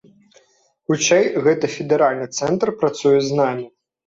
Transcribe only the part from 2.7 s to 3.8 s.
працуе з намі.